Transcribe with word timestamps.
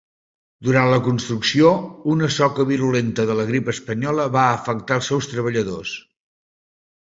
Durant 0.67 0.87
la 0.91 0.99
construcció, 1.07 1.73
una 2.13 2.29
soca 2.37 2.65
virulenta 2.69 3.27
de 3.31 3.35
la 3.41 3.45
grip 3.51 3.69
espanyola 3.75 4.27
va 4.37 4.47
afectar 4.55 4.99
els 5.03 5.13
seus 5.13 5.31
treballadors. 5.35 5.95